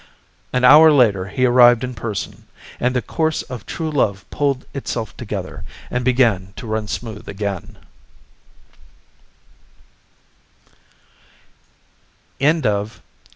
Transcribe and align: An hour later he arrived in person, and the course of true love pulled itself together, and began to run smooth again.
An 0.51 0.63
hour 0.63 0.91
later 0.91 1.27
he 1.27 1.45
arrived 1.45 1.83
in 1.83 1.93
person, 1.93 2.47
and 2.79 2.95
the 2.95 3.03
course 3.03 3.43
of 3.43 3.67
true 3.67 3.91
love 3.91 4.25
pulled 4.31 4.65
itself 4.73 5.15
together, 5.15 5.63
and 5.91 6.03
began 6.03 6.53
to 6.55 6.65
run 6.65 6.87
smooth 6.87 7.29
again. 7.29 7.77